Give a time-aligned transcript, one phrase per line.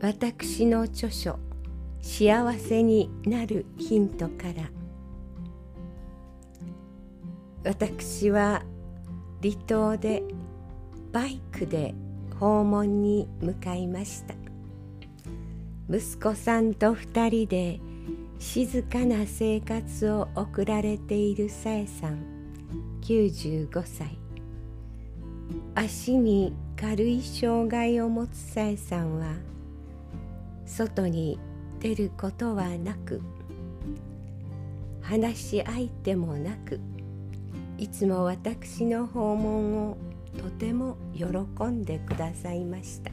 [0.00, 1.38] 私の著書
[2.02, 4.70] 「幸せになるヒント」から。
[7.64, 8.62] 私は
[9.42, 10.22] 離島で
[11.12, 11.94] バイクで
[12.38, 14.34] 訪問に向かいました。
[15.88, 17.80] 息子さんと二人で
[18.38, 22.18] 静かな生活を送られているさえさん
[23.00, 24.18] 95歳。
[25.74, 29.34] 足に軽い障害を持つさえさんは
[30.66, 31.38] 外に
[31.80, 33.22] 出ることはなく
[35.00, 36.80] 話し相手もなく
[37.78, 39.96] いつも私の訪問を
[40.36, 41.26] とても喜
[41.64, 43.10] んでくださいました。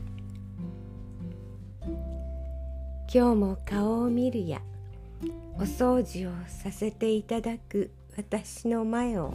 [3.14, 4.60] 今日も顔を見るや
[5.56, 9.32] お掃除をさせていただく私の前を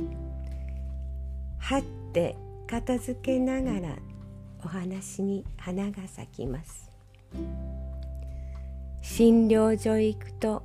[1.58, 1.82] はっ
[2.12, 3.96] て片付けながら
[4.64, 6.90] お話に花が咲きます。
[9.10, 10.62] 診療所へ行くと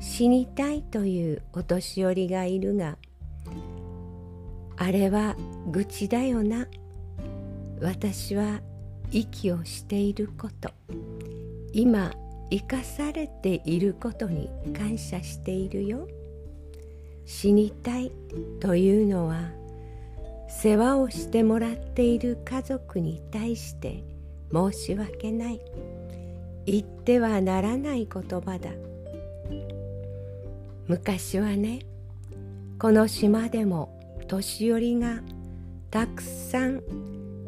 [0.00, 2.96] 死にたいというお年寄りがいるが
[4.78, 5.36] あれは
[5.70, 6.66] 愚痴だよな。
[7.80, 8.60] 私は
[9.10, 10.70] 息をしていること。
[11.72, 12.12] 今
[12.50, 16.08] 生かされていることに感謝しているよ。
[17.26, 18.12] 死にたい
[18.60, 19.50] というのは
[20.48, 24.02] 世話をしてもらっている家族に対して
[24.52, 25.60] 申し訳ない。
[26.66, 28.70] 言ってはならない言葉だ。
[30.88, 31.80] 昔はね
[32.78, 35.20] この島でも年寄りが
[35.90, 36.82] たくさん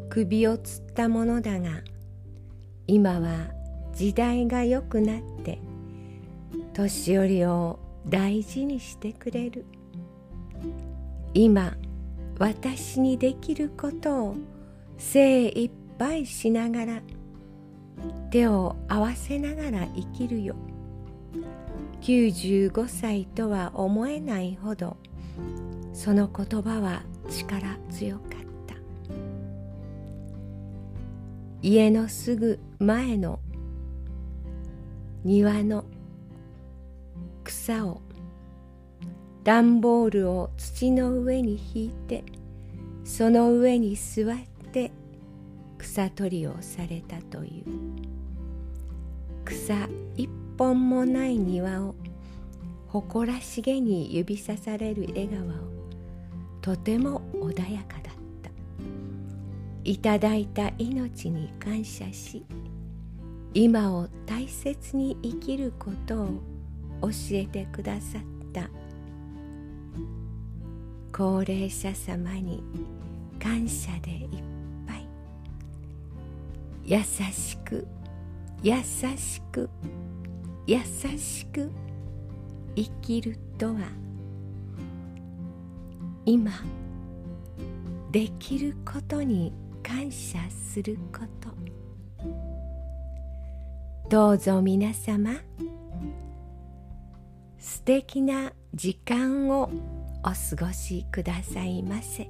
[0.09, 1.81] 首をつったものだが
[2.87, 3.51] 今は
[3.93, 5.59] 時代が良くなって
[6.73, 9.65] 年寄りを大事にしてくれる。
[11.33, 11.75] 今
[12.39, 14.35] 私にできることを
[14.97, 17.01] 精一杯しながら
[18.29, 20.55] 手を合わせながら生きるよ。
[22.01, 24.97] 95歳とは思えないほど
[25.93, 28.27] その言葉は力強かっ
[28.67, 28.75] た。
[31.61, 33.39] 家のすぐ前の
[35.23, 35.85] 庭の
[37.43, 38.01] 草を
[39.43, 42.23] 段ボールを土の上に引いて
[43.03, 44.35] その上に座っ
[44.71, 44.91] て
[45.85, 47.65] 草取りをされたという。
[49.45, 51.95] 草一本もない庭を
[52.87, 55.51] 誇らしげに指さされる笑顔を
[56.59, 58.49] とても穏やかだった。
[59.83, 62.43] いただいた命に感謝し
[63.53, 66.27] 今を大切に生きることを
[67.03, 68.21] 教えてくださっ
[68.51, 68.69] た。
[71.13, 72.63] 高齢者様に
[73.39, 74.54] 感謝でいっぱい。
[76.85, 77.87] 優しく
[78.61, 79.69] 優しく
[80.67, 80.79] 優
[81.17, 81.71] しく
[82.75, 83.89] 生きるとは
[86.25, 86.51] 今
[88.11, 89.53] できることに
[89.83, 91.49] 感謝すること。
[94.09, 95.31] どうぞ皆様
[97.57, 99.69] 素敵な時間を
[100.23, 102.29] お過ごしくださいませ。